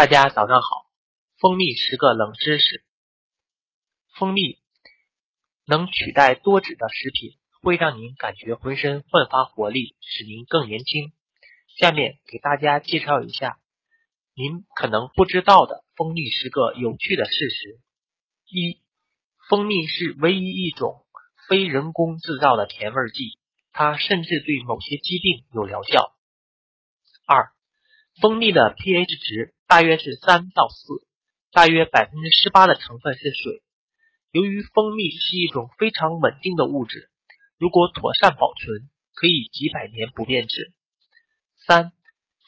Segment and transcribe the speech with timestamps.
[0.00, 0.86] 大家早上好，
[1.36, 2.86] 蜂蜜十个冷知识。
[4.14, 4.58] 蜂蜜
[5.66, 11.12] 能取代多脂的食品，会让您感觉浑身焕发活力，使您更年轻。
[11.76, 13.58] 下面给大家介绍一下
[14.32, 17.78] 您可能不知道的蜂蜜十个有趣的事实。
[18.46, 18.80] 一、
[19.50, 21.04] 蜂蜜是唯一一种
[21.46, 23.38] 非人工制造的甜味剂，
[23.70, 26.16] 它甚至对某些疾病有疗效。
[27.26, 27.52] 二、
[28.20, 31.06] 蜂蜜的 pH 值大约是三到四，
[31.52, 33.62] 大约百分之十八的成分是水。
[34.30, 37.10] 由于蜂蜜是一种非常稳定的物质，
[37.56, 40.74] 如果妥善保存，可以几百年不变质。
[41.66, 41.92] 三、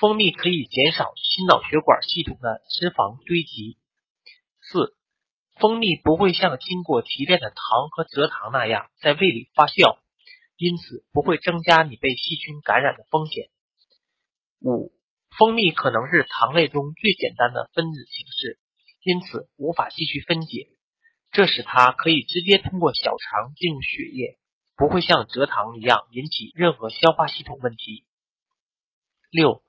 [0.00, 3.76] 蜂蜜可以减少心脑血管系统的脂肪堆积。
[4.62, 4.96] 四、
[5.56, 9.98] 蜂蜜不会像经过提炼的糖和蔗糖那样在胃里发酵，
[10.56, 13.50] 因此不会增加你被细菌感染的风险。
[14.60, 14.92] 五、
[15.38, 18.58] 蜂蜜可能是糖类中最简单的分子形式，
[19.04, 20.66] 因此无法继续分解。
[21.30, 24.36] 这使它可以直接通过小肠进入血液，
[24.76, 28.04] 不会像蔗糖一样引起任何消化系统问题。
[29.30, 29.62] 六，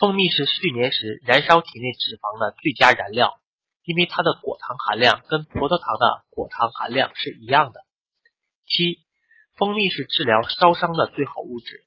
[0.00, 3.38] 蜂蜜是睡眠时燃烧体内脂肪的最佳燃料，
[3.84, 7.84] 因为它的果糖含量跟葡萄糖的果糖含量是一样的。
[8.66, 8.98] 七，
[9.56, 11.84] 蜂蜜是治疗烧伤的最好物质，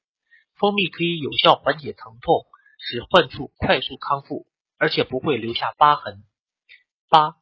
[0.54, 2.46] 蜂蜜可以有效缓解疼痛，
[2.88, 4.46] 使患处快速康复，
[4.78, 6.22] 而且不会留下疤痕。
[7.08, 7.34] 八。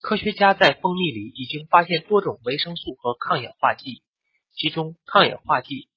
[0.00, 4.02] 科学家在蜂蜜里已经发现多种维生素和抗氧化剂，
[4.52, 5.88] 其中抗氧化剂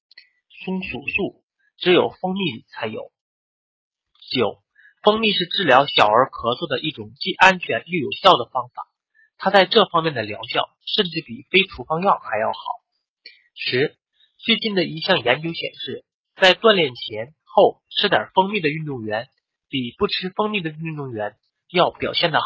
[0.63, 1.43] 松鼠素
[1.77, 3.11] 只有蜂蜜里才有。
[4.31, 4.61] 九，
[5.01, 8.87] 蜂蜜是治疗小儿咳嗽的一种既安全又有效的方法，
[9.37, 12.59] 它在这方面的疗效甚至比非处方药还要好。
[13.55, 13.97] 十，
[14.37, 19.29] 最近的一项研究显示，在锻炼前后吃点蜂蜜的运动员，
[19.69, 21.37] 比不吃蜂蜜的运动员
[21.71, 22.45] 要表现的好。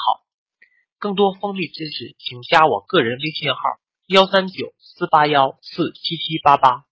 [1.00, 3.60] 更多蜂蜜知识，请加我个人微信号：
[4.06, 6.86] 幺三九四八幺四七七八八。